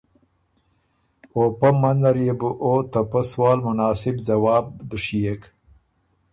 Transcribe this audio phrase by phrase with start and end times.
[1.33, 5.41] او پۀ منځ نر يې بو او ته پۀ سوال مناسب ځواب دُشيېک۔